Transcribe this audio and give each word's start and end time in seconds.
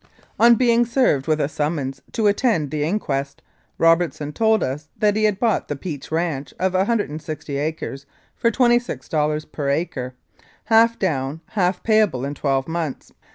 On 0.39 0.55
being 0.55 0.83
served 0.83 1.27
with 1.27 1.39
a 1.39 1.47
summons 1.47 2.01
to 2.13 2.25
attend 2.25 2.71
the 2.71 2.83
in 2.83 2.97
quest, 2.97 3.43
Robertson 3.77 4.33
told 4.33 4.63
us 4.63 4.89
that 4.97 5.15
he 5.15 5.25
had 5.25 5.37
bought 5.39 5.67
the 5.67 5.75
Peach 5.75 6.11
ranch 6.11 6.55
of 6.59 6.73
160 6.73 7.57
acres 7.57 8.07
for 8.35 8.49
$26 8.49 9.51
per 9.51 9.69
acre, 9.69 10.15
half 10.65 10.97
down, 10.97 11.41
half 11.49 11.83
pay 11.83 12.01
able 12.01 12.25
in 12.25 12.33
twelve 12.33 12.67
months. 12.67 13.13